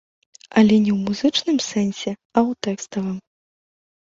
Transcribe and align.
Але 0.61 0.75
не 0.85 0.91
ў 0.97 0.99
музычным 1.09 1.57
сэнсе, 1.69 2.15
а 2.35 2.39
ў 2.49 2.51
тэкставым. 2.69 3.17